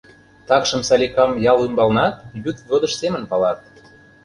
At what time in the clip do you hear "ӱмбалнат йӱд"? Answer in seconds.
1.67-2.57